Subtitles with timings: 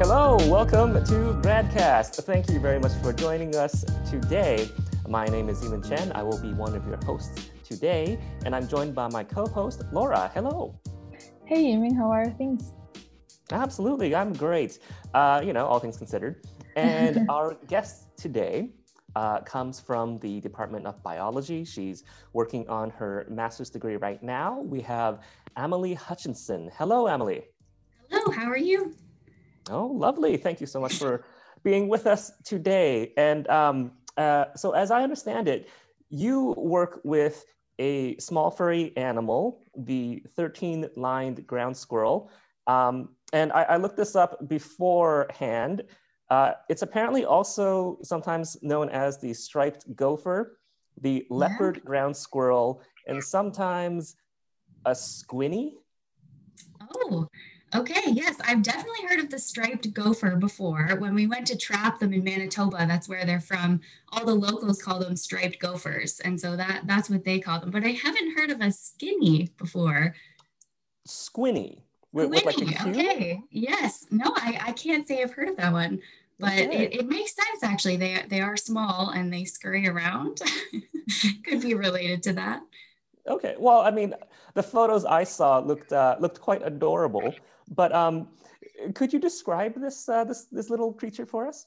[0.00, 2.24] Hello, welcome to Gradcast.
[2.24, 4.66] Thank you very much for joining us today.
[5.06, 6.10] My name is Yimin Chen.
[6.14, 10.30] I will be one of your hosts today, and I'm joined by my co-host Laura.
[10.32, 10.74] Hello.
[11.44, 12.72] Hey, Yimin, how are things?
[13.52, 14.78] Absolutely, I'm great.
[15.12, 16.46] Uh, you know, all things considered.
[16.76, 18.70] And our guest today
[19.16, 21.62] uh, comes from the Department of Biology.
[21.62, 24.60] She's working on her master's degree right now.
[24.60, 25.20] We have
[25.58, 26.70] Emily Hutchinson.
[26.78, 27.42] Hello, Emily.
[28.08, 28.94] Hello, how are you?
[29.68, 30.36] Oh, lovely.
[30.36, 31.24] Thank you so much for
[31.62, 33.12] being with us today.
[33.16, 35.68] And um, uh, so, as I understand it,
[36.08, 37.44] you work with
[37.78, 42.30] a small furry animal, the 13 lined ground squirrel.
[42.66, 45.82] Um, and I, I, looked this up beforehand.
[46.28, 50.58] Uh, it's apparently also sometimes known as the striped gopher,
[51.00, 51.22] the yeah.
[51.30, 54.16] leopard ground squirrel, and sometimes
[54.84, 55.74] a squinny.
[56.94, 57.26] Oh,
[57.74, 58.02] okay.
[58.08, 60.96] Yes, I've definitely heard of the striped gopher before.
[60.98, 63.80] When we went to trap them in Manitoba, that's where they're from.
[64.10, 67.70] All the locals call them striped gophers, and so that that's what they call them.
[67.70, 70.14] But I haven't heard of a skinny before.
[71.06, 71.82] Squinny.
[72.12, 73.40] With, with like okay.
[73.50, 74.06] Yes.
[74.10, 76.00] No, I, I can't say I've heard of that one
[76.40, 76.86] but okay.
[76.86, 80.40] it, it makes sense actually they they are small and they scurry around
[81.44, 82.62] could be related to that
[83.26, 84.14] okay well i mean
[84.54, 87.34] the photos i saw looked uh, looked quite adorable
[87.68, 88.28] but um
[88.94, 91.66] could you describe this uh, this this little creature for us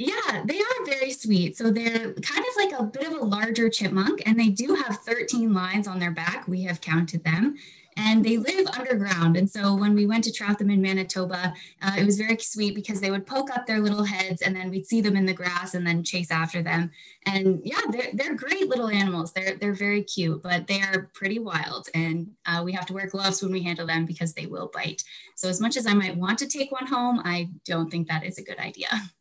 [0.00, 1.58] yeah, they are very sweet.
[1.58, 5.00] So they're kind of like a bit of a larger chipmunk, and they do have
[5.00, 6.48] 13 lines on their back.
[6.48, 7.56] We have counted them
[7.96, 9.36] and they live underground.
[9.36, 12.74] And so when we went to trap them in Manitoba, uh, it was very sweet
[12.74, 15.34] because they would poke up their little heads and then we'd see them in the
[15.34, 16.90] grass and then chase after them.
[17.26, 19.32] And yeah, they're, they're great little animals.
[19.32, 21.88] They're, they're very cute, but they are pretty wild.
[21.92, 25.02] And uh, we have to wear gloves when we handle them because they will bite.
[25.34, 28.24] So as much as I might want to take one home, I don't think that
[28.24, 28.88] is a good idea.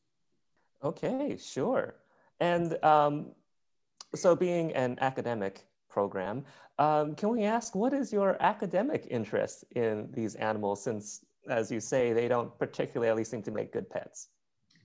[0.84, 1.96] Okay, sure.
[2.40, 3.32] And um,
[4.16, 6.46] so being an academic program,
[6.78, 11.80] um, can we ask what is your academic interest in these animals since, as you
[11.82, 14.30] say, they don't particularly seem to make good pets?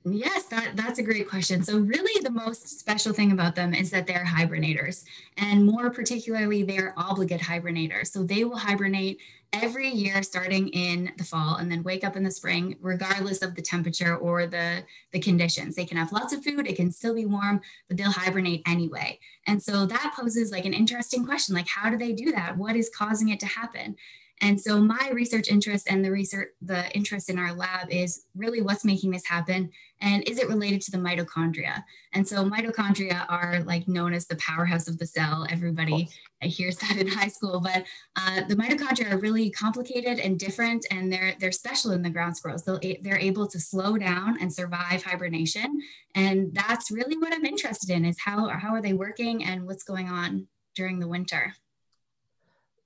[0.06, 1.62] Yes, that, that's a great question.
[1.62, 5.04] So, really, the most special thing about them is that they're hibernators,
[5.38, 8.08] and more particularly, they're obligate hibernators.
[8.08, 9.18] So, they will hibernate
[9.54, 13.54] every year starting in the fall and then wake up in the spring, regardless of
[13.54, 15.74] the temperature or the, the conditions.
[15.74, 19.18] They can have lots of food, it can still be warm, but they'll hibernate anyway.
[19.46, 22.58] And so, that poses like an interesting question like, how do they do that?
[22.58, 23.96] What is causing it to happen?
[24.44, 28.60] And so my research interest and the research, the interest in our lab is really
[28.60, 29.70] what's making this happen
[30.02, 31.82] and is it related to the mitochondria?
[32.12, 35.46] And so mitochondria are like known as the powerhouse of the cell.
[35.48, 36.10] Everybody
[36.42, 37.84] hears that in high school, but
[38.16, 42.36] uh, the mitochondria are really complicated and different and they're, they're special in the ground
[42.36, 42.64] squirrels.
[42.64, 45.80] They'll, they're able to slow down and survive hibernation.
[46.14, 49.84] And that's really what I'm interested in is how, how are they working and what's
[49.84, 51.54] going on during the winter.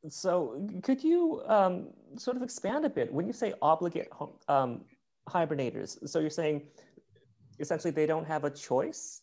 [0.08, 4.10] So could you um, sort of expand a bit when you say obligate
[4.48, 4.82] um,
[5.28, 6.08] hibernators?
[6.08, 6.62] So you're saying
[7.58, 9.22] essentially they don't have a choice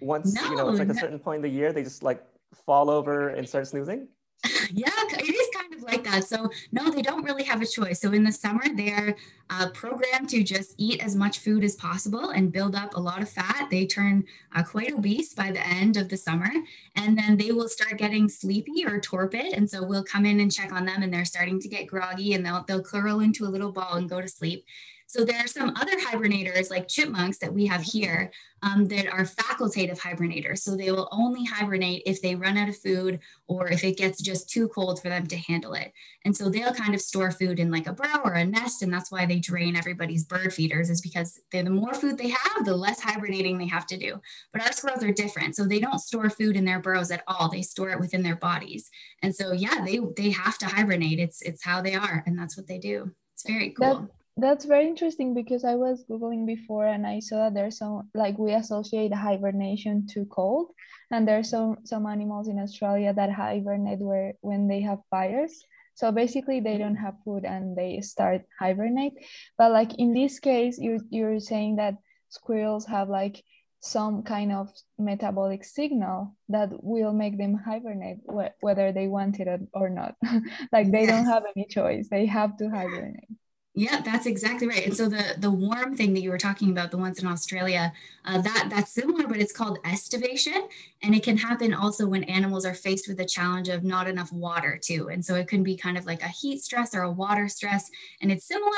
[0.00, 0.94] once no, you know it's like no.
[0.94, 2.22] a certain point in the year they just like
[2.66, 4.08] fall over and start snoozing.
[4.70, 5.34] yeah, it
[5.68, 6.24] kind of like that.
[6.24, 8.00] So no, they don't really have a choice.
[8.00, 9.16] So in the summer, they're
[9.50, 13.22] uh, programmed to just eat as much food as possible and build up a lot
[13.22, 13.68] of fat.
[13.70, 14.24] They turn
[14.54, 16.50] uh, quite obese by the end of the summer,
[16.96, 19.52] and then they will start getting sleepy or torpid.
[19.52, 22.34] And so we'll come in and check on them, and they're starting to get groggy,
[22.34, 24.64] and they'll they'll curl into a little ball and go to sleep.
[25.08, 28.30] So there are some other hibernators like chipmunks that we have here
[28.62, 30.58] um, that are facultative hibernators.
[30.58, 34.20] So they will only hibernate if they run out of food or if it gets
[34.20, 35.94] just too cold for them to handle it.
[36.26, 38.82] And so they'll kind of store food in like a burrow or a nest.
[38.82, 42.66] And that's why they drain everybody's bird feeders is because the more food they have,
[42.66, 44.20] the less hibernating they have to do.
[44.52, 45.56] But our squirrels are different.
[45.56, 47.48] So they don't store food in their burrows at all.
[47.48, 48.90] They store it within their bodies.
[49.22, 51.18] And so, yeah, they, they have to hibernate.
[51.18, 52.22] It's, it's how they are.
[52.26, 53.10] And that's what they do.
[53.32, 54.00] It's very cool.
[54.00, 54.08] That-
[54.38, 58.38] that's very interesting because I was googling before and I saw that there's some like
[58.38, 60.70] we associate hibernation to cold,
[61.10, 65.52] and there's some some animals in Australia that hibernate where when they have fires.
[65.94, 69.14] So basically, they don't have food and they start hibernate.
[69.58, 71.94] But like in this case, you're you're saying that
[72.28, 73.42] squirrels have like
[73.80, 74.68] some kind of
[74.98, 80.16] metabolic signal that will make them hibernate wh- whether they want it or not
[80.72, 81.10] like they yes.
[81.10, 83.37] don't have any choice they have to hibernate
[83.78, 84.84] Yeah, that's exactly right.
[84.84, 87.92] And so the the warm thing that you were talking about, the ones in Australia,
[88.24, 90.66] uh, that that's similar, but it's called estivation,
[91.04, 94.32] and it can happen also when animals are faced with the challenge of not enough
[94.32, 95.10] water too.
[95.10, 97.88] And so it can be kind of like a heat stress or a water stress,
[98.20, 98.72] and it's similar.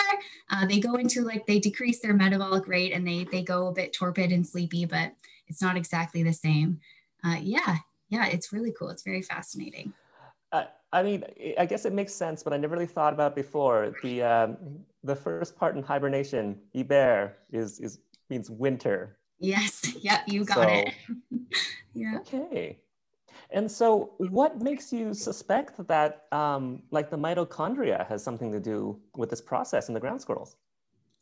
[0.50, 3.72] Uh, they go into like they decrease their metabolic rate and they they go a
[3.72, 5.14] bit torpid and sleepy, but
[5.46, 6.78] it's not exactly the same.
[7.24, 7.78] Uh, yeah,
[8.10, 8.90] yeah, it's really cool.
[8.90, 9.94] It's very fascinating.
[10.92, 11.24] I mean,
[11.58, 13.94] I guess it makes sense, but I never really thought about before.
[14.02, 14.56] The um,
[15.04, 19.18] the first part in hibernation, hiber, is is means winter.
[19.38, 19.94] Yes.
[20.02, 20.20] Yep.
[20.28, 20.94] You got so, it.
[21.94, 22.18] yeah.
[22.18, 22.78] Okay.
[23.50, 29.00] And so, what makes you suspect that, um, like, the mitochondria has something to do
[29.16, 30.56] with this process in the ground squirrels?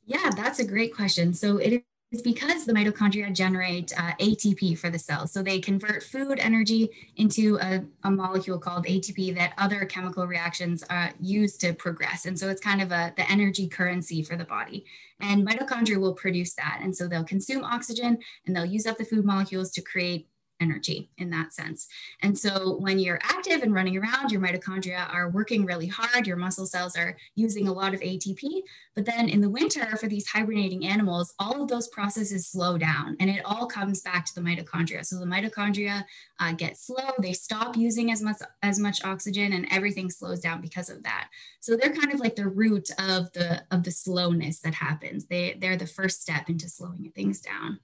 [0.05, 1.32] Yeah, that's a great question.
[1.32, 5.31] So it is because the mitochondria generate uh, ATP for the cells.
[5.31, 10.82] So they convert food energy into a, a molecule called ATP that other chemical reactions
[10.88, 12.25] uh, use to progress.
[12.25, 14.87] And so it's kind of a, the energy currency for the body.
[15.20, 16.81] And mitochondria will produce that.
[16.82, 20.28] And so they'll consume oxygen and they'll use up the food molecules to create
[20.60, 21.88] energy in that sense.
[22.22, 26.37] And so when you're active and running around, your mitochondria are working really hard, your
[26.37, 28.62] muscle cells are using a lot of ATP.
[28.94, 33.16] But then in the winter, for these hibernating animals, all of those processes slow down
[33.20, 35.05] and it all comes back to the mitochondria.
[35.05, 36.05] So the mitochondria
[36.40, 40.61] uh, get slow, they stop using as much as much oxygen and everything slows down
[40.61, 41.28] because of that.
[41.61, 45.26] So they're kind of like the root of the of the slowness that happens.
[45.26, 47.81] They they're the first step into slowing things down.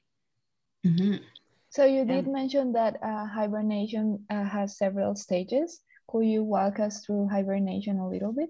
[0.86, 1.16] Mm-hmm.
[1.74, 5.80] So you did mention that uh, hibernation uh, has several stages.
[6.06, 8.48] Could you walk us through hibernation a little bit?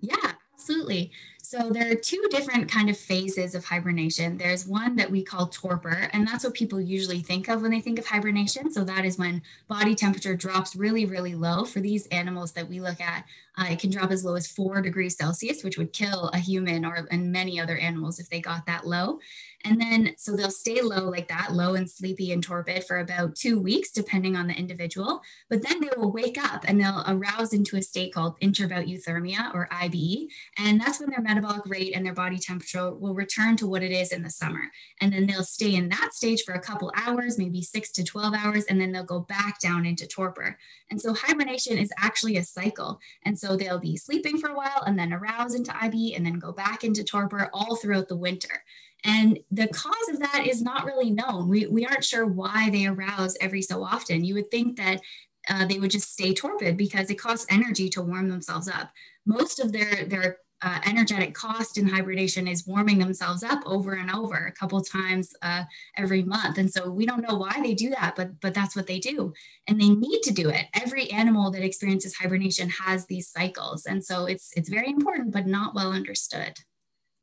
[0.00, 1.12] Yeah, absolutely.
[1.40, 4.36] So there are two different kind of phases of hibernation.
[4.36, 7.80] There's one that we call torpor, and that's what people usually think of when they
[7.80, 8.72] think of hibernation.
[8.72, 11.66] So that is when body temperature drops really, really low.
[11.66, 13.26] For these animals that we look at,
[13.56, 16.84] uh, it can drop as low as four degrees Celsius, which would kill a human
[16.84, 19.20] or and many other animals if they got that low.
[19.66, 23.34] And then, so they'll stay low like that, low and sleepy and torpid for about
[23.34, 25.22] two weeks, depending on the individual.
[25.50, 29.52] But then they will wake up and they'll arouse into a state called interbout euthermia
[29.52, 30.28] or IBE.
[30.56, 33.90] And that's when their metabolic rate and their body temperature will return to what it
[33.90, 34.70] is in the summer.
[35.00, 38.34] And then they'll stay in that stage for a couple hours, maybe six to 12
[38.34, 40.56] hours, and then they'll go back down into torpor.
[40.92, 43.00] And so hibernation is actually a cycle.
[43.24, 46.38] And so they'll be sleeping for a while and then arouse into IBE and then
[46.38, 48.62] go back into torpor all throughout the winter.
[49.06, 51.48] And the cause of that is not really known.
[51.48, 54.24] We, we aren't sure why they arouse every so often.
[54.24, 55.00] You would think that
[55.48, 58.90] uh, they would just stay torpid because it costs energy to warm themselves up.
[59.24, 64.10] Most of their, their uh, energetic cost in hibernation is warming themselves up over and
[64.10, 65.62] over a couple times uh,
[65.96, 68.86] every month and so we don't know why they do that but but that's what
[68.86, 69.34] they do
[69.68, 74.02] and they need to do it every animal that experiences hibernation has these cycles and
[74.02, 76.56] so it's it's very important but not well understood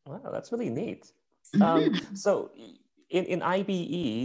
[0.06, 1.12] wow that's really neat
[1.62, 2.52] um, so
[3.10, 3.70] in, in IBE,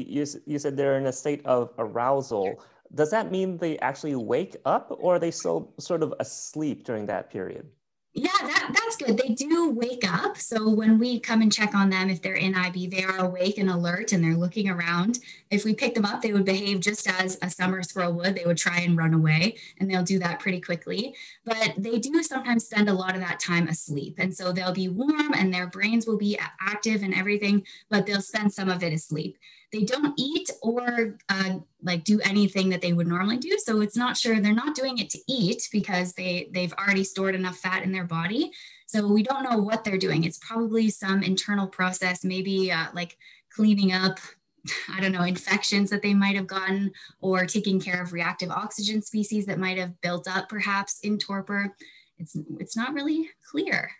[0.09, 2.63] you, you said they're in a state of arousal.
[2.95, 7.07] Does that mean they actually wake up or are they still sort of asleep during
[7.07, 7.67] that period?
[8.15, 9.17] Yeah, that, that's good.
[9.17, 10.37] They do wake up.
[10.37, 13.59] So when we come and check on them, if they're in IB, they are awake
[13.59, 15.21] and alert and they're looking around.
[15.51, 18.35] If we pick them up, they would behave just as a summer squirrel would.
[18.35, 21.15] They would try and run away and they'll do that pretty quickly.
[21.45, 24.17] But they do sometimes spend a lot of that time asleep.
[24.19, 28.21] And so they'll be warm and their brains will be active and everything, but they'll
[28.21, 29.39] spend some of it asleep
[29.73, 33.97] they don't eat or uh, like do anything that they would normally do so it's
[33.97, 37.83] not sure they're not doing it to eat because they they've already stored enough fat
[37.83, 38.51] in their body
[38.89, 43.17] so we don't know what they're doing it's probably some internal process maybe uh, like
[43.51, 44.19] cleaning up
[44.93, 49.03] I don't know, infections that they might have gotten, or taking care of reactive oxygen
[49.03, 51.75] species that might have built up perhaps in torpor.
[52.19, 53.91] It's, it's not really clear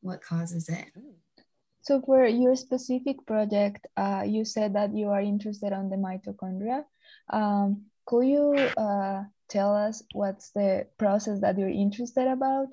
[0.00, 0.86] what causes it.
[1.82, 6.84] So for your specific project, uh, you said that you are interested on the mitochondria.
[7.30, 12.68] Um, could you uh, tell us what's the process that you're interested about?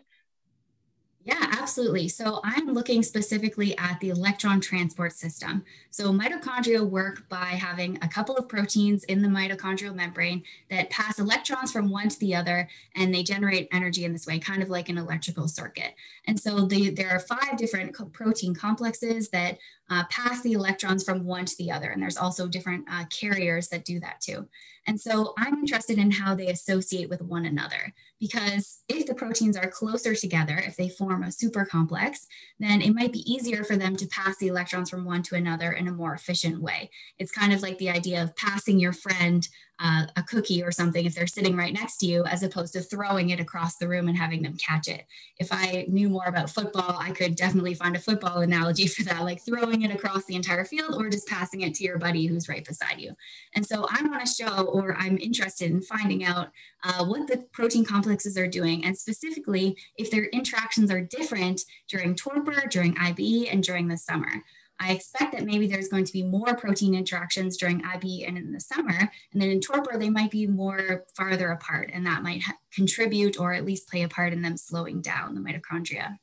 [1.26, 2.10] Yeah, absolutely.
[2.10, 5.64] So I'm looking specifically at the electron transport system.
[5.90, 11.20] So mitochondria work by having a couple of proteins in the mitochondrial membrane that pass
[11.20, 14.70] electrons from one to the other, and they generate energy in this way, kind of
[14.70, 15.96] like an electrical circuit.
[16.28, 19.58] And so the, there are five different protein complexes that
[19.90, 21.90] uh, pass the electrons from one to the other.
[21.92, 24.48] And there's also different uh, carriers that do that too.
[24.88, 29.56] And so I'm interested in how they associate with one another because if the proteins
[29.56, 32.28] are closer together, if they form a super complex,
[32.60, 35.72] then it might be easier for them to pass the electrons from one to another
[35.72, 36.90] in a more efficient way.
[37.18, 39.48] It's kind of like the idea of passing your friend
[39.84, 42.80] uh, a cookie or something if they're sitting right next to you, as opposed to
[42.80, 45.06] throwing it across the room and having them catch it.
[45.40, 49.24] If I knew more about football, I could definitely find a football analogy for that,
[49.24, 52.48] like throwing it across the entire field or just passing it to your buddy who's
[52.48, 53.14] right beside you.
[53.56, 56.50] And so I want to show, or I'm interested in finding out
[56.86, 62.16] uh, what the protein complexes are doing, and specifically if their interactions are different during
[62.16, 64.44] torpor, during IBE, and during the summer.
[64.80, 68.52] I expect that maybe there's going to be more protein interactions during IB and in
[68.52, 68.98] the summer.
[69.32, 73.54] And then in torpor, they might be more farther apart, and that might contribute or
[73.54, 76.18] at least play a part in them slowing down the mitochondria.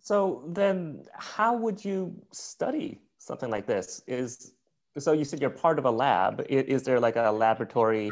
[0.00, 4.02] So then, how would you study something like this?
[4.06, 4.54] Is
[4.98, 6.44] so you said you're part of a lab.
[6.48, 8.10] Is there like a laboratory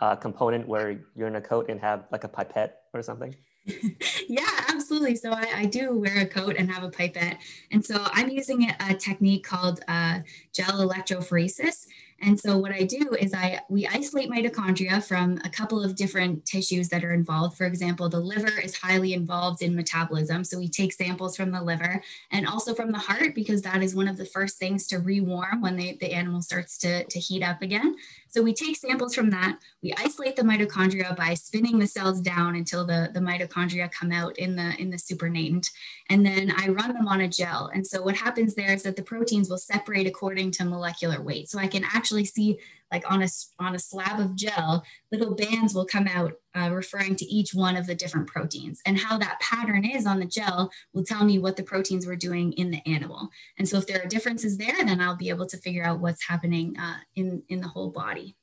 [0.00, 3.34] uh, component where you're in a coat and have like a pipette or something?
[4.28, 5.14] yeah, absolutely.
[5.14, 7.38] So I, I, do wear a coat and have a pipette.
[7.70, 10.20] And so I'm using a, technique called uh,
[10.52, 11.86] gel electrophoresis.
[12.22, 16.46] And so what I do is I we isolate mitochondria from a couple of different
[16.46, 17.56] tissues that are involved.
[17.56, 20.44] For example, the liver is highly involved in metabolism.
[20.44, 23.94] So we take samples from the liver and also from the heart because that is
[23.94, 27.42] one of the first things to rewarm when they, the animal starts to, to heat
[27.42, 27.96] up again.
[28.28, 32.56] So we take samples from that, we isolate the mitochondria by spinning the cells down
[32.56, 35.68] until the, the mitochondria come out in the, in the supernatant.
[36.08, 37.70] And then I run them on a gel.
[37.74, 41.50] And so what happens there is that the proteins will separate according to molecular weight.
[41.50, 42.58] So I can actually see
[42.92, 43.28] like on a,
[43.58, 47.74] on a slab of gel, little bands will come out uh, referring to each one
[47.74, 48.82] of the different proteins.
[48.84, 52.16] And how that pattern is on the gel will tell me what the proteins were
[52.16, 53.30] doing in the animal.
[53.58, 56.28] And so if there are differences there, then I'll be able to figure out what's
[56.28, 58.36] happening uh, in, in the whole body.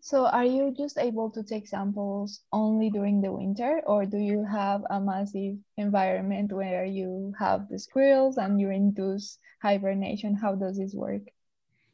[0.00, 4.44] So are you just able to take samples only during the winter or do you
[4.44, 10.36] have a massive environment where you have the squirrels and you induce hibernation?
[10.36, 11.22] How does this work?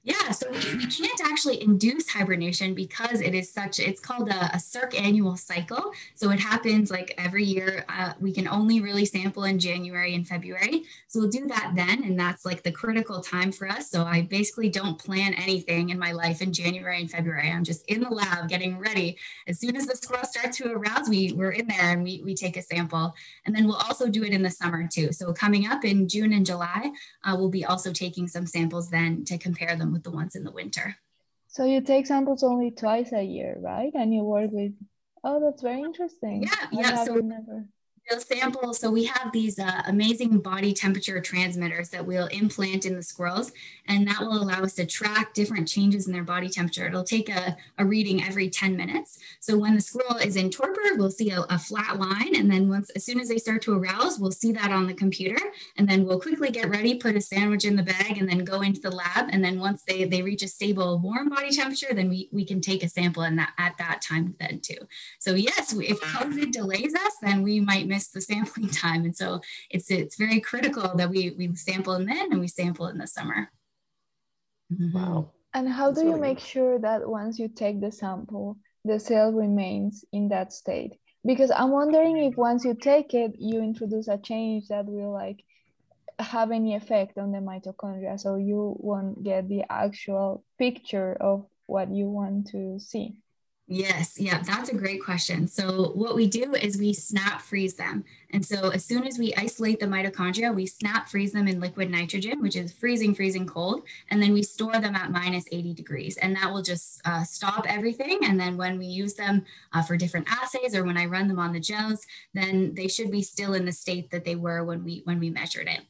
[0.02, 4.54] Yeah, so we, we can't actually induce hibernation because it is such, it's called a,
[4.54, 5.92] a circannual cycle.
[6.14, 7.85] So it happens like every year.
[7.87, 10.85] Uh, we can only really sample in January and February.
[11.07, 12.02] So we'll do that then.
[12.02, 13.90] And that's like the critical time for us.
[13.90, 17.50] So I basically don't plan anything in my life in January and February.
[17.50, 19.19] I'm just in the lab getting ready.
[19.49, 22.35] As soon as the squirrels start to arouse, we, we're in there and we, we
[22.35, 23.14] take a sample.
[23.45, 25.12] And then we'll also do it in the summer too.
[25.12, 26.90] So coming up in June and July,
[27.23, 30.45] uh, we'll be also taking some samples then to compare them with the ones in
[30.45, 30.97] the winter.
[31.49, 33.93] So you take samples only twice a year, right?
[33.95, 34.73] And you work with,
[35.25, 36.45] oh, that's very interesting.
[36.45, 37.05] Yeah, yeah.
[37.05, 37.67] So never
[38.09, 42.95] those samples, so we have these uh, amazing body temperature transmitters that we'll implant in
[42.97, 43.52] the squirrels,
[43.87, 46.87] and that will allow us to track different changes in their body temperature.
[46.87, 49.19] It'll take a, a reading every 10 minutes.
[49.40, 52.69] So when the squirrel is in torpor, we'll see a, a, flat line, and then
[52.69, 55.40] once, as soon as they start to arouse, we'll see that on the computer,
[55.76, 58.62] and then we'll quickly get ready, put a sandwich in the bag, and then go
[58.62, 59.28] into the lab.
[59.30, 62.61] And then once they, they reach a stable warm body temperature, then we, we can
[62.61, 64.78] take a sample in that at that time then too.
[65.19, 69.05] So yes, if COVID delays us, then we might miss the sampling time.
[69.05, 72.87] And so it's it's very critical that we we sample in then and we sample
[72.87, 73.51] in the summer.
[74.73, 74.93] Mm-hmm.
[74.97, 75.33] Wow.
[75.53, 76.47] And how That's do you really make good.
[76.47, 80.93] sure that once you take the sample, the cell remains in that state?
[81.27, 85.45] Because I'm wondering if once you take it, you introduce a change that will like
[86.19, 88.19] have any effect on the mitochondria.
[88.19, 93.17] So you won't get the actual picture of what you want to see.
[93.73, 95.47] Yes, yeah, that's a great question.
[95.47, 98.05] So, what we do is we snap freeze them.
[98.31, 101.89] And so, as soon as we isolate the mitochondria, we snap freeze them in liquid
[101.89, 103.85] nitrogen, which is freezing, freezing cold.
[104.11, 106.17] And then we store them at minus 80 degrees.
[106.17, 108.19] And that will just uh, stop everything.
[108.25, 111.39] And then, when we use them uh, for different assays or when I run them
[111.39, 114.83] on the gels, then they should be still in the state that they were when
[114.83, 115.83] we when we measured it.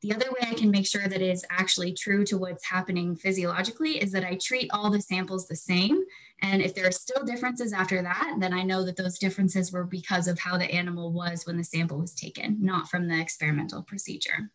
[0.00, 3.16] The other way I can make sure that it is actually true to what's happening
[3.16, 6.04] physiologically is that I treat all the samples the same.
[6.42, 9.84] And if there are still differences after that, then I know that those differences were
[9.84, 13.82] because of how the animal was when the sample was taken, not from the experimental
[13.82, 14.50] procedure.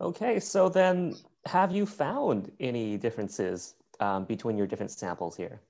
[0.00, 1.16] Okay, so then
[1.46, 5.60] have you found any differences um, between your different samples here?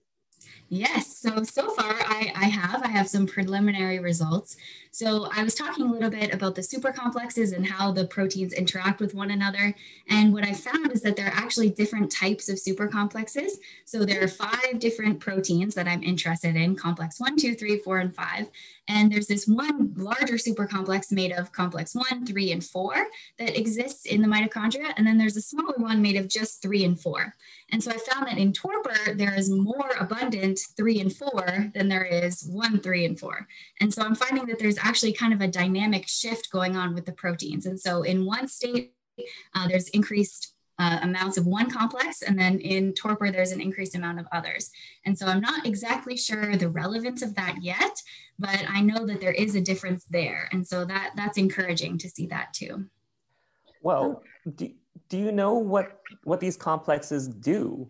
[0.68, 1.16] Yes.
[1.18, 4.56] So, so far I, I have, I have some preliminary results.
[4.94, 9.00] So I was talking a little bit about the supercomplexes and how the proteins interact
[9.00, 9.74] with one another.
[10.10, 13.52] And what I found is that there are actually different types of supercomplexes.
[13.86, 18.00] So there are five different proteins that I'm interested in, complex one, two, three, four,
[18.00, 18.48] and five.
[18.86, 23.06] And there's this one larger supercomplex made of complex one, three, and four
[23.38, 24.92] that exists in the mitochondria.
[24.96, 27.34] And then there's a smaller one made of just three and four.
[27.72, 31.88] And so I found that in torpor, there is more abundant three and four than
[31.88, 33.48] there is one, three, and four.
[33.80, 37.06] And so I'm finding that there's actually kind of a dynamic shift going on with
[37.06, 37.64] the proteins.
[37.66, 38.92] And so in one state,
[39.54, 43.94] uh, there's increased uh, amounts of one complex, and then in torpor, there's an increased
[43.94, 44.70] amount of others.
[45.04, 48.02] And so I'm not exactly sure the relevance of that yet,
[48.38, 50.48] but I know that there is a difference there.
[50.50, 52.86] And so that that's encouraging to see that too.
[53.82, 54.22] Well,
[54.56, 54.70] do,
[55.08, 57.88] do you know what, what these complexes do?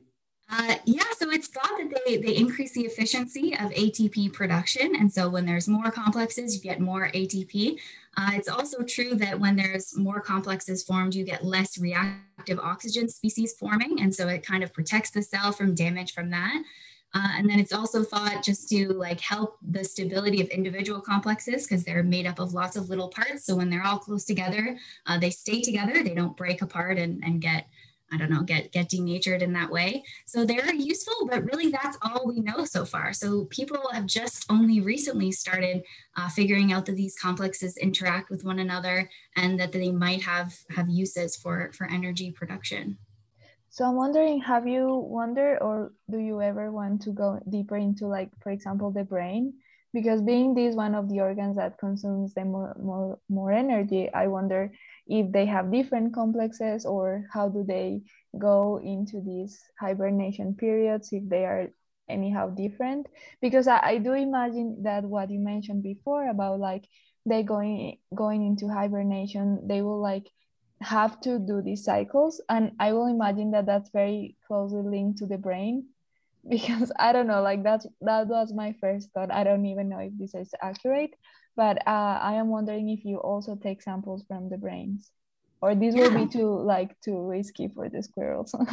[0.50, 4.94] Uh, yeah, so it's thought that they, they increase the efficiency of ATP production.
[4.96, 7.78] And so when there's more complexes, you get more ATP.
[8.18, 13.08] Uh, it's also true that when there's more complexes formed, you get less reactive oxygen
[13.08, 14.02] species forming.
[14.02, 16.62] And so it kind of protects the cell from damage from that.
[17.14, 21.66] Uh, and then it's also thought just to like help the stability of individual complexes
[21.66, 23.44] because they're made up of lots of little parts.
[23.44, 27.22] So when they're all close together, uh, they stay together, they don't break apart and,
[27.22, 27.66] and get
[28.12, 30.04] I don't know, get get denatured in that way.
[30.26, 33.12] So they're useful, but really that's all we know so far.
[33.14, 35.82] So people have just only recently started
[36.16, 40.58] uh, figuring out that these complexes interact with one another and that they might have
[40.70, 42.98] have uses for for energy production.
[43.72, 48.06] So I'm wondering, have you wondered or do you ever want to go deeper into
[48.06, 49.54] like, for example, the brain?
[49.94, 54.26] Because being this one of the organs that consumes the more, more, more energy, I
[54.26, 54.72] wonder
[55.06, 58.02] if they have different complexes or how do they
[58.38, 61.68] go into these hibernation periods if they are
[62.10, 63.06] anyhow different
[63.40, 66.84] because I, I do imagine that what you mentioned before about like
[67.24, 70.28] they going going into hibernation they will like
[70.82, 75.26] have to do these cycles and i will imagine that that's very closely linked to
[75.26, 75.86] the brain
[76.48, 79.30] because i don't know like that's that was my first thought.
[79.32, 81.14] I don't even know if this is accurate
[81.56, 85.10] but uh, i am wondering if you also take samples from the brains
[85.62, 88.54] or these will be too like too risky for the squirrels.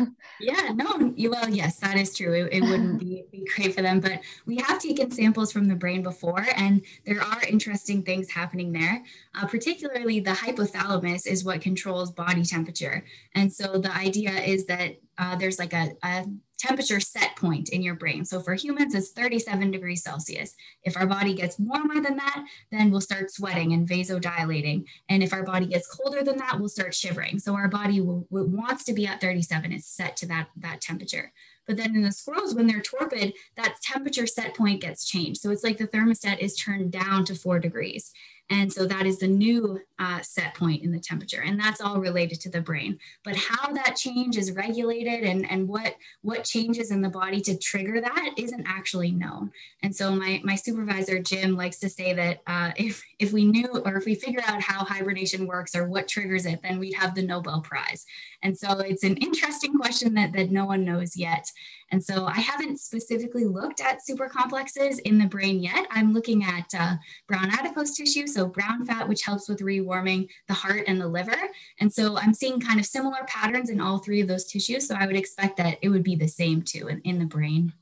[0.42, 2.34] Yeah no well yes that is true.
[2.34, 5.76] It, it wouldn't be, be, great for them but we have taken samples from the
[5.76, 9.04] brain before and there are interesting things happening there.
[9.36, 13.06] Uh, particularly the hypothalamus is what controls body temperature.
[13.36, 16.26] And so the idea is that uh, there's like a, a
[16.60, 18.26] temperature set point in your brain.
[18.26, 20.56] So for humans, it's 37 degrees Celsius.
[20.84, 24.86] If our body gets warmer than that, then we'll start sweating and vasodilating.
[25.08, 27.40] And if our body gets colder than that, we'll start shivering.
[27.40, 29.72] So our body will, wants to be at 37.
[29.72, 31.32] It's set to that, that temperature.
[31.66, 35.40] But then in the squirrels, when they're torpid, that temperature set point gets changed.
[35.40, 38.12] So it's like the thermostat is turned down to four degrees.
[38.50, 41.44] And so that is the new uh, set point in the temperature.
[41.46, 42.98] And that's all related to the brain.
[43.24, 47.58] But how that change is regulated and, and what, what changes in the body to
[47.58, 49.52] trigger that isn't actually known.
[49.84, 53.68] And so my, my supervisor, Jim, likes to say that uh, if, if we knew
[53.86, 57.14] or if we figure out how hibernation works or what triggers it, then we'd have
[57.16, 58.06] the Nobel Prize.
[58.42, 61.52] And so it's an interesting question that, that no one knows yet.
[61.92, 65.88] And so I haven't specifically looked at super complexes in the brain yet.
[65.92, 66.96] I'm looking at uh,
[67.28, 71.38] brown adipose tissue, so brown fat, which helps with rewarming the heart and the liver.
[71.80, 74.88] And so I'm seeing kind of similar patterns in all three of those tissues.
[74.88, 77.74] So I would expect that it would be the same too in, in the brain.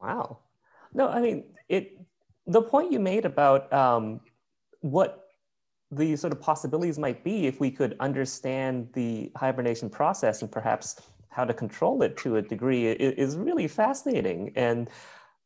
[0.00, 0.38] Wow.
[0.94, 1.98] No, I mean, it.
[2.46, 4.20] the point you made about um,
[4.80, 5.27] what
[5.90, 11.00] the sort of possibilities might be if we could understand the hibernation process and perhaps
[11.30, 14.52] how to control it to a degree is, really fascinating.
[14.56, 14.90] And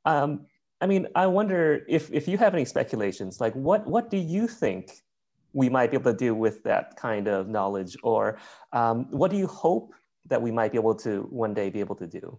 [0.04, 0.46] um,
[0.80, 4.48] I mean, I wonder if, if you have any speculations, like what, what do you
[4.48, 5.02] think
[5.52, 7.96] we might be able to do with that kind of knowledge?
[8.02, 8.38] Or
[8.72, 9.94] um, what do you hope
[10.26, 12.38] that we might be able to one day be able to do?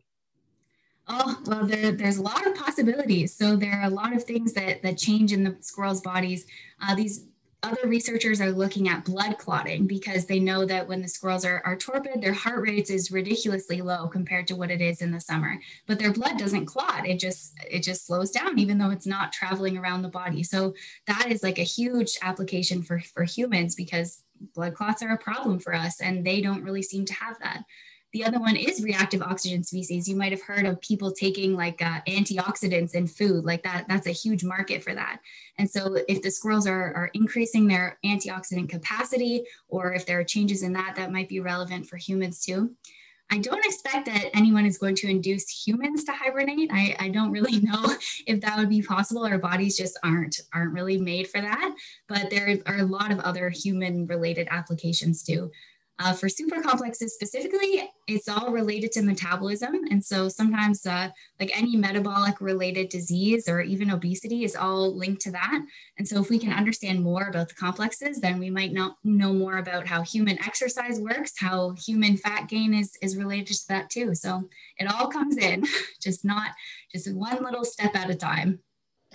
[1.07, 3.35] Oh, well, there, there's a lot of possibilities.
[3.35, 6.45] So there are a lot of things that, that change in the squirrels' bodies.
[6.81, 7.27] Uh, these
[7.63, 11.61] other researchers are looking at blood clotting because they know that when the squirrels are,
[11.65, 15.19] are torpid, their heart rates is ridiculously low compared to what it is in the
[15.19, 15.57] summer.
[15.87, 17.07] But their blood doesn't clot.
[17.07, 20.43] It just it just slows down, even though it's not traveling around the body.
[20.43, 20.73] So
[21.07, 24.23] that is like a huge application for, for humans because
[24.53, 27.63] blood clots are a problem for us and they don't really seem to have that.
[28.13, 30.07] The other one is reactive oxygen species.
[30.07, 33.85] You might have heard of people taking like uh, antioxidants in food, like that.
[33.89, 35.19] That's a huge market for that.
[35.57, 40.23] And so, if the squirrels are, are increasing their antioxidant capacity, or if there are
[40.23, 42.75] changes in that, that might be relevant for humans too.
[43.31, 46.69] I don't expect that anyone is going to induce humans to hibernate.
[46.71, 47.95] I, I don't really know
[48.27, 49.25] if that would be possible.
[49.25, 51.75] Our bodies just aren't aren't really made for that.
[52.07, 55.51] But there are a lot of other human related applications too.
[55.99, 59.75] Uh, for super complexes specifically, it's all related to metabolism.
[59.91, 65.21] And so sometimes, uh, like any metabolic related disease or even obesity, is all linked
[65.21, 65.61] to that.
[65.99, 69.33] And so, if we can understand more about the complexes, then we might not know
[69.33, 73.91] more about how human exercise works, how human fat gain is, is related to that
[73.91, 74.15] too.
[74.15, 75.63] So, it all comes in,
[76.01, 76.51] just not
[76.91, 78.59] just one little step at a time.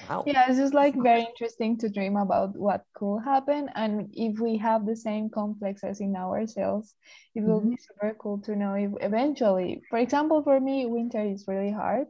[0.09, 0.25] Wow.
[0.27, 3.69] Yeah, it's just like very interesting to dream about what could happen.
[3.75, 6.95] And if we have the same complexes in ourselves,
[7.35, 7.71] it will mm-hmm.
[7.71, 12.07] be super cool to know if eventually, for example, for me, winter is really hard.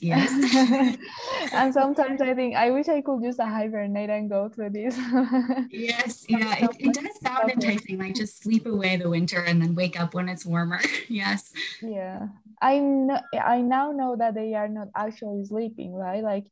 [0.00, 0.30] Yes.
[1.52, 4.96] and sometimes I think I wish I could just hibernate and go through this.
[5.70, 9.74] yes, yeah, it, it does sound enticing, like just sleep away the winter and then
[9.74, 10.80] wake up when it's warmer.
[11.08, 11.52] yes.
[11.82, 12.28] Yeah.
[12.62, 16.22] I know I now know that they are not actually sleeping, right?
[16.22, 16.46] Like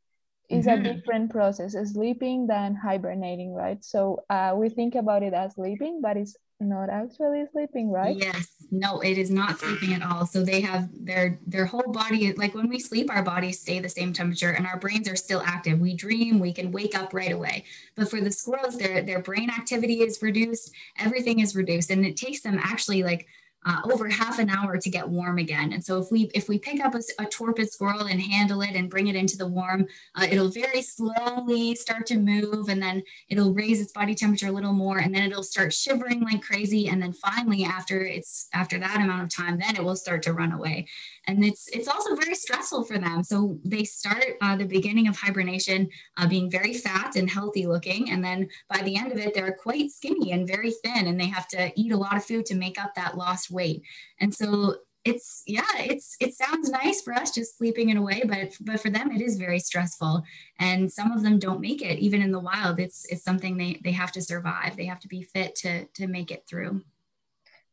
[0.48, 0.84] is mm-hmm.
[0.84, 1.76] a different process.
[1.92, 3.84] Sleeping than hibernating right?
[3.84, 8.16] So uh, we think about it as sleeping but it's not actually sleeping right?
[8.16, 8.48] Yes.
[8.70, 10.26] No it is not sleeping at all.
[10.26, 13.88] So they have their their whole body like when we sleep our bodies stay the
[13.88, 15.78] same temperature and our brains are still active.
[15.78, 17.64] We dream we can wake up right away.
[17.94, 20.72] But for the squirrels their their brain activity is reduced.
[20.98, 21.90] Everything is reduced.
[21.90, 23.26] And it takes them actually like
[23.66, 25.72] uh, over half an hour to get warm again.
[25.72, 28.74] And so if we if we pick up a, a torpid squirrel and handle it
[28.74, 33.02] and bring it into the warm, uh, it'll very slowly start to move, and then
[33.28, 36.88] it'll raise its body temperature a little more, and then it'll start shivering like crazy,
[36.88, 40.32] and then finally after it's after that amount of time, then it will start to
[40.32, 40.86] run away
[41.28, 43.22] and it's it's also very stressful for them.
[43.22, 48.10] So they start uh, the beginning of hibernation uh, being very fat and healthy looking,
[48.10, 51.28] and then by the end of it, they're quite skinny and very thin, and they
[51.28, 53.82] have to eat a lot of food to make up that lost weight.
[54.20, 58.52] And so it's yeah it's it sounds nice for us just sleeping it away but
[58.60, 60.22] but for them it is very stressful.
[60.58, 62.80] And some of them don't make it even in the wild.
[62.80, 64.76] It's it's something they they have to survive.
[64.76, 66.82] They have to be fit to to make it through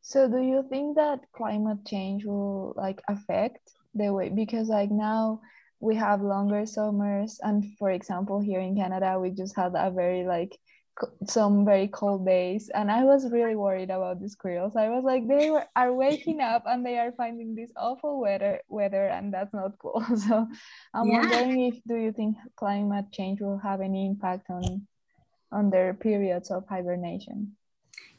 [0.05, 5.41] so do you think that climate change will like affect the way because like now
[5.79, 10.23] we have longer summers and for example here in Canada we just had a very
[10.23, 10.55] like
[11.27, 14.75] some very cold days and I was really worried about the squirrels.
[14.75, 18.61] I was like they were, are waking up and they are finding this awful weather
[18.69, 20.05] weather and that's not cool.
[20.27, 20.47] So
[20.93, 21.17] I'm yeah.
[21.17, 24.85] wondering if do you think climate change will have any impact on
[25.51, 27.57] on their periods of hibernation?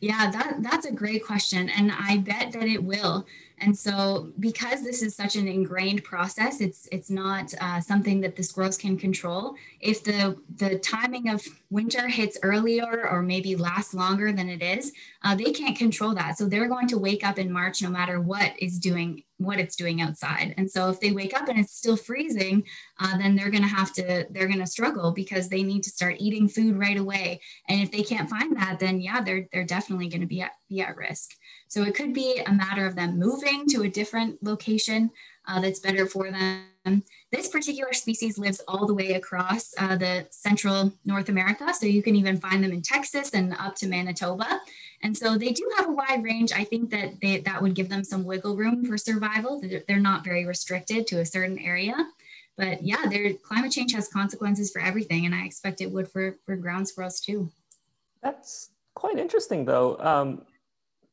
[0.01, 3.27] Yeah, that that's a great question, and I bet that it will.
[3.59, 8.37] And so, because this is such an ingrained process, it's it's not uh, something that
[8.37, 9.55] the squirrels can control.
[9.81, 14.93] If the the timing of winter hits earlier or maybe lasts longer than it is,
[15.23, 16.39] uh, they can't control that.
[16.39, 19.77] So they're going to wake up in March no matter what is doing what it's
[19.77, 20.55] doing outside.
[20.57, 22.65] And so if they wake up and it's still freezing,
[22.99, 25.91] uh, then they're going to have to they're going to struggle because they need to
[25.91, 27.41] start eating food right away.
[27.69, 30.53] And if they can't find that, then yeah, they're they're definitely going to be at,
[30.69, 31.33] be at risk.
[31.69, 35.11] So it could be a matter of them moving to a different location
[35.47, 37.03] uh, that's better for them.
[37.33, 41.75] This particular species lives all the way across uh, the central North America.
[41.75, 44.61] So you can even find them in Texas and up to Manitoba.
[45.03, 46.53] And so they do have a wide range.
[46.53, 49.61] I think that they, that would give them some wiggle room for survival.
[49.89, 51.95] They're not very restricted to a certain area.
[52.57, 55.27] But yeah, their climate change has consequences for everything.
[55.27, 57.51] And I expect it would for, for ground squirrels too.
[58.23, 59.99] That's quite interesting though.
[59.99, 60.43] Um,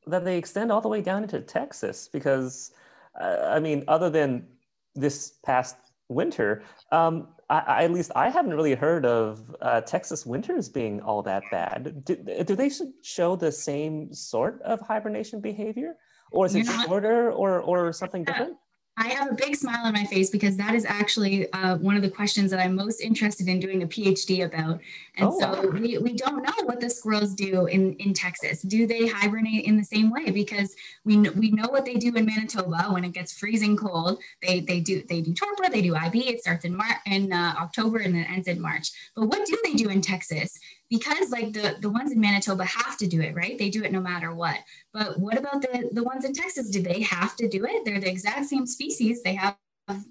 [0.06, 2.72] that they extend all the way down into Texas because,
[3.20, 4.48] I mean, other than
[4.96, 5.76] this past
[6.10, 11.02] winter, um, I, I, at least I haven't really heard of uh, Texas winters being
[11.02, 12.06] all that bad.
[12.06, 12.72] Do, do they
[13.02, 15.96] show the same sort of hibernation behavior,
[16.32, 18.58] or is it shorter, or or something different?
[18.96, 22.04] I have a big smile on my face because that is actually uh, one of
[22.04, 24.82] the questions that I'm most interested in doing a PhD about.
[25.18, 28.62] And oh, so we, we don't know what the squirrels do in, in Texas.
[28.62, 30.30] Do they hibernate in the same way?
[30.30, 30.76] Because
[31.06, 34.20] we, we know what they do in Manitoba when it gets freezing cold.
[34.44, 36.30] They, they do they do torpor, they do IB.
[36.30, 38.92] It starts in Mar- in uh, October and then ends in March.
[39.16, 40.60] But what do they do in Texas?
[40.94, 43.58] Because like the the ones in Manitoba have to do it, right?
[43.58, 44.58] They do it no matter what.
[44.94, 46.70] But what about the the ones in Texas?
[46.70, 47.84] Do they have to do it?
[47.84, 49.24] They're the exact same species.
[49.24, 49.58] They have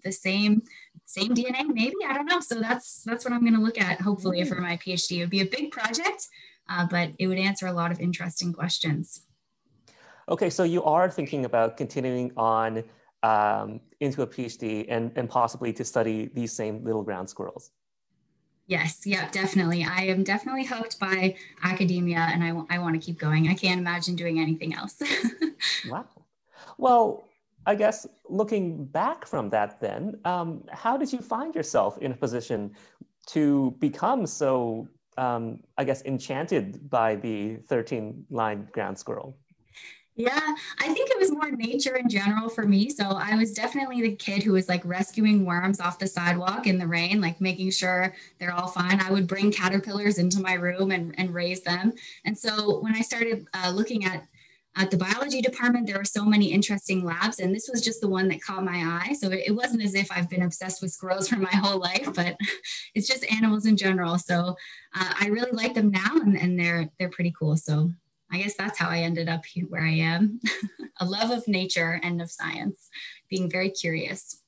[0.03, 0.63] the same
[1.05, 2.41] same DNA, maybe I don't know.
[2.41, 5.19] So that's that's what I'm going to look at hopefully for my PhD.
[5.19, 6.27] It would be a big project,
[6.69, 9.27] uh, but it would answer a lot of interesting questions.
[10.29, 12.83] Okay, so you are thinking about continuing on
[13.23, 17.71] um, into a PhD and, and possibly to study these same little ground squirrels.
[18.73, 19.85] Yes, yep, definitely.
[19.85, 23.49] I am definitely hooked by academia and I, I want to keep going.
[23.49, 24.97] I can't imagine doing anything else.
[25.91, 26.07] wow.
[26.79, 27.29] Well,
[27.67, 32.17] I guess looking back from that, then, um, how did you find yourself in a
[32.17, 32.71] position
[33.27, 39.37] to become so, um, I guess, enchanted by the 13 line ground squirrel?
[40.15, 42.91] Yeah, I think it was more nature in general for me.
[42.91, 46.77] So I was definitely the kid who was like rescuing worms off the sidewalk in
[46.77, 49.01] the rain, like making sure they're all fine.
[49.01, 51.95] I would bring caterpillars into my room and, and raise them.
[52.27, 54.25] And so when I started uh, looking at
[54.75, 58.09] at the biology department, there were so many interesting labs, and this was just the
[58.09, 59.13] one that caught my eye.
[59.13, 62.37] So it, wasn't as if I've been obsessed with squirrels for my whole life, but
[62.95, 64.17] it's just animals in general.
[64.17, 64.57] So
[64.95, 67.57] uh, I really like them now, and, and they're they're pretty cool.
[67.57, 67.91] So
[68.33, 70.41] I guess that's how I ended up here where I am
[71.01, 72.89] a love of nature and of science,
[73.29, 74.41] being very curious.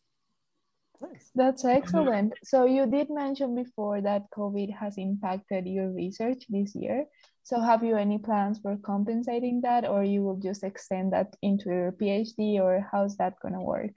[1.34, 2.32] That's excellent.
[2.44, 7.04] So, you did mention before that COVID has impacted your research this year.
[7.42, 11.68] So, have you any plans for compensating that, or you will just extend that into
[11.68, 13.90] your PhD, or how's that going to work?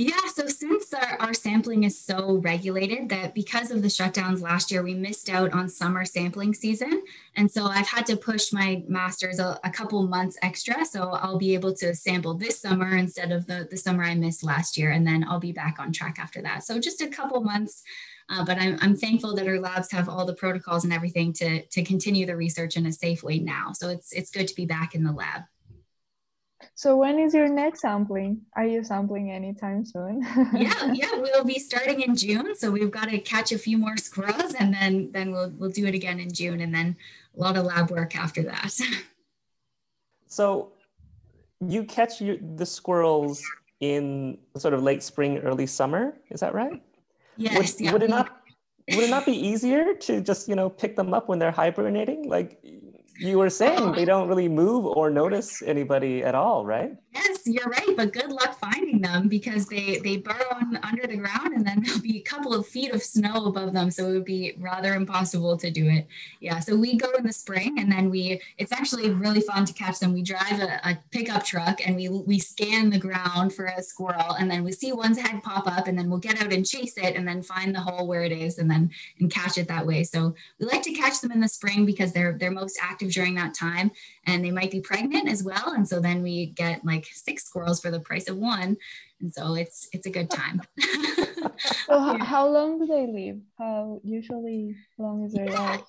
[0.00, 4.70] Yeah, so since our, our, sampling is so regulated that because of the shutdowns last
[4.70, 7.02] year, we missed out on summer sampling season.
[7.34, 10.84] And so I've had to push my master's a, a couple months extra.
[10.84, 14.44] So I'll be able to sample this summer instead of the, the summer I missed
[14.44, 14.92] last year.
[14.92, 16.62] And then I'll be back on track after that.
[16.62, 17.82] So just a couple months.
[18.28, 21.62] Uh, but I'm, I'm thankful that our labs have all the protocols and everything to,
[21.62, 23.72] to continue the research in a safe way now.
[23.72, 25.42] So it's, it's good to be back in the lab.
[26.74, 28.42] So when is your next sampling?
[28.54, 30.22] Are you sampling anytime soon?
[30.54, 32.54] yeah, yeah, we'll be starting in June.
[32.56, 35.86] So we've got to catch a few more squirrels and then then we'll we'll do
[35.86, 36.96] it again in June and then
[37.36, 38.76] a lot of lab work after that.
[40.26, 40.72] so
[41.60, 43.42] you catch your, the squirrels
[43.80, 46.82] in sort of late spring, early summer, is that right?
[47.36, 47.56] Yes.
[47.56, 48.38] Would, yeah, would it not
[48.90, 52.28] would it not be easier to just, you know, pick them up when they're hibernating?
[52.28, 52.58] Like
[53.18, 53.92] you were saying oh.
[53.92, 56.92] they don't really move or notice anybody at all, right?
[57.18, 57.96] Yes, you're right.
[57.96, 62.00] But good luck finding them because they they burrow under the ground and then there'll
[62.00, 65.56] be a couple of feet of snow above them, so it would be rather impossible
[65.56, 66.06] to do it.
[66.40, 68.40] Yeah, so we go in the spring and then we.
[68.56, 70.12] It's actually really fun to catch them.
[70.12, 74.32] We drive a, a pickup truck and we we scan the ground for a squirrel
[74.38, 76.96] and then we see one's head pop up and then we'll get out and chase
[76.96, 79.86] it and then find the hole where it is and then and catch it that
[79.86, 80.04] way.
[80.04, 83.34] So we like to catch them in the spring because they're they're most active during
[83.34, 83.90] that time
[84.28, 85.72] and they might be pregnant as well.
[85.72, 88.76] And so then we get like six squirrels for the price of one.
[89.20, 90.62] And so it's it's a good time.
[91.86, 93.40] So how, how long do they live?
[93.58, 95.60] How usually long is their yeah.
[95.60, 95.82] life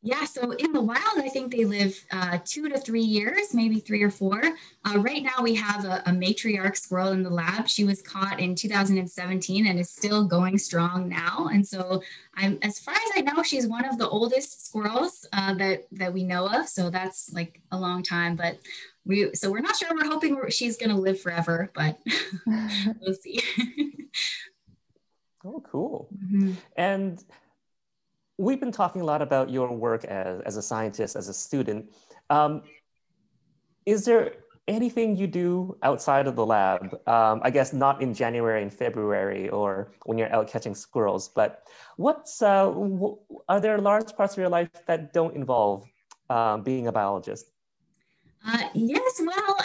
[0.00, 3.80] yeah, so in the wild, I think they live uh, two to three years, maybe
[3.80, 4.40] three or four.
[4.84, 7.68] Uh, right now, we have a, a, matriarch squirrel in the lab.
[7.68, 11.48] She was caught in 2017 and is still going strong now.
[11.52, 12.00] And so,
[12.36, 16.12] I'm as far as I know, she's one of the oldest squirrels uh, that that
[16.12, 16.68] we know of.
[16.68, 18.36] So that's like a long time.
[18.36, 18.58] But
[19.04, 19.88] we so we're not sure.
[19.92, 21.98] We're hoping she's going to live forever, but
[23.00, 23.42] we'll see.
[25.44, 26.08] oh, cool.
[26.16, 26.52] Mm-hmm.
[26.76, 27.24] And
[28.38, 31.90] we've been talking a lot about your work as, as a scientist, as a student.
[32.30, 32.62] Um,
[33.84, 34.34] is there
[34.68, 36.94] anything you do outside of the lab?
[37.08, 41.64] Um, I guess not in January and February or when you're out catching squirrels, but
[41.96, 42.72] what's, uh,
[43.48, 45.84] are there large parts of your life that don't involve
[46.30, 47.50] um, being a biologist?
[48.46, 49.56] Uh, yes, well,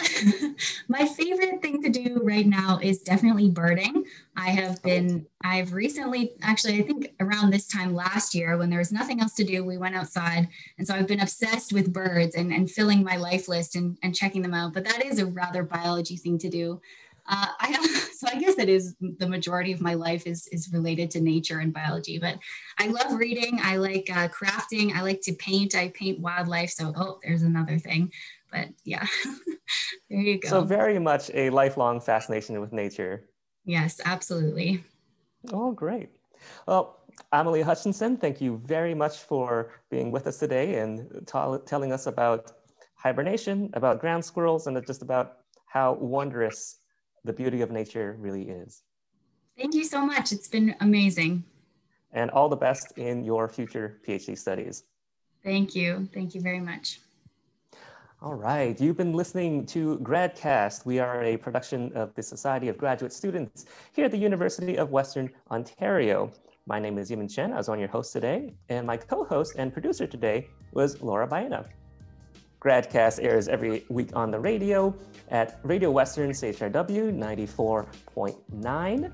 [0.88, 4.04] my favorite thing to do right now is definitely birding.
[4.36, 8.80] I have been, I've recently, actually, I think around this time last year when there
[8.80, 10.48] was nothing else to do, we went outside.
[10.76, 14.14] And so I've been obsessed with birds and, and filling my life list and, and
[14.14, 14.74] checking them out.
[14.74, 16.80] But that is a rather biology thing to do.
[17.26, 17.84] Uh, I have,
[18.14, 21.60] so I guess it is the majority of my life is is related to nature
[21.60, 22.18] and biology.
[22.18, 22.38] But
[22.78, 23.60] I love reading.
[23.62, 24.94] I like uh, crafting.
[24.94, 25.74] I like to paint.
[25.74, 26.70] I paint wildlife.
[26.70, 28.12] So oh, there's another thing
[28.54, 29.06] but yeah,
[30.10, 30.48] there you go.
[30.48, 33.28] So very much a lifelong fascination with nature.
[33.64, 34.84] Yes, absolutely.
[35.52, 36.10] Oh, great.
[36.66, 37.00] Well,
[37.32, 41.26] Emily Hutchinson, thank you very much for being with us today and
[41.66, 42.52] telling us about
[42.94, 46.78] hibernation, about ground squirrels, and just about how wondrous
[47.24, 48.82] the beauty of nature really is.
[49.56, 50.32] Thank you so much.
[50.32, 51.44] It's been amazing.
[52.12, 54.84] And all the best in your future PhD studies.
[55.42, 56.08] Thank you.
[56.14, 57.00] Thank you very much.
[58.24, 60.86] All right, you've been listening to GradCast.
[60.86, 64.90] We are a production of the Society of Graduate Students here at the University of
[64.90, 66.32] Western Ontario.
[66.66, 67.52] My name is Yimin Chen.
[67.52, 71.66] I was on your host today, and my co-host and producer today was Laura Baena.
[72.60, 74.96] GradCast airs every week on the radio
[75.28, 79.12] at Radio Western CHRW 94.9.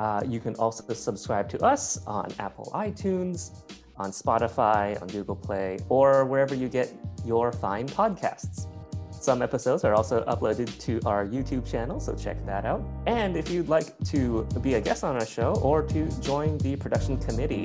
[0.00, 3.62] Uh, you can also subscribe to us on Apple iTunes,
[3.96, 6.92] on Spotify, on Google Play, or wherever you get
[7.24, 8.66] your fine podcasts.
[9.22, 12.82] Some episodes are also uploaded to our YouTube channel, so check that out.
[13.06, 16.74] And if you'd like to be a guest on our show or to join the
[16.74, 17.64] production committee,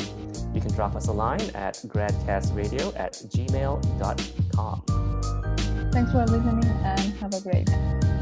[0.54, 4.84] you can drop us a line at gradcastradio at gmail.com.
[5.92, 8.17] Thanks for listening and have a great day.